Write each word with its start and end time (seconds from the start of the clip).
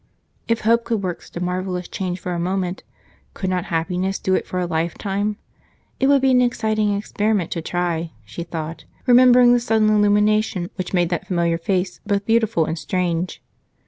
If 0.47 0.61
hope 0.61 0.83
could 0.85 1.03
work 1.03 1.21
such 1.21 1.37
a 1.37 1.45
marvelous 1.45 1.87
change 1.87 2.19
for 2.19 2.33
a 2.33 2.39
moment, 2.39 2.81
could 3.35 3.51
not 3.51 3.65
happiness 3.65 4.17
do 4.17 4.33
it 4.33 4.47
for 4.47 4.57
a 4.59 4.65
lifetime? 4.65 5.37
It 5.99 6.07
would 6.07 6.23
be 6.23 6.31
an 6.31 6.41
exciting 6.41 6.97
experiment 6.97 7.51
to 7.51 7.61
try, 7.61 8.11
she 8.25 8.41
thought, 8.41 8.85
remembering 9.05 9.53
the 9.53 9.59
sudden 9.59 9.91
illumination 9.91 10.71
which 10.73 10.91
made 10.95 11.09
that 11.09 11.27
familiar 11.27 11.59
face 11.59 11.99
both 12.03 12.25
beautiful 12.25 12.65
and 12.65 12.79
strange. 12.79 13.43